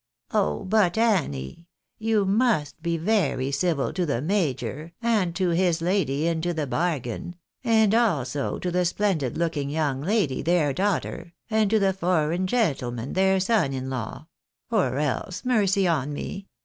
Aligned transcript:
"Oh! 0.31 0.63
but, 0.65 0.97
Annie, 0.97 1.67
you 1.99 2.25
must 2.25 2.81
be 2.81 2.97
very 2.97 3.51
civil 3.51 3.93
to 3.93 4.03
the 4.03 4.19
major, 4.19 4.93
and 4.99 5.35
to 5.35 5.49
his 5.49 5.79
lady 5.79 6.25
into 6.25 6.55
the 6.55 6.65
bargain, 6.65 7.35
and 7.63 7.93
also 7.93 8.57
to 8.57 8.71
the 8.71 8.83
splendid 8.83 9.35
looMng 9.35 9.69
young 9.69 10.01
lady, 10.01 10.41
their 10.41 10.73
daughter, 10.73 11.33
and 11.51 11.69
to 11.69 11.77
the 11.77 11.93
foreign 11.93 12.47
gentleman, 12.47 13.13
their 13.13 13.39
son 13.39 13.73
in 13.73 13.91
law; 13.91 14.25
or 14.71 14.97
else, 14.97 15.45
mercy 15.45 15.87
on 15.87 16.13
me 16.13 16.47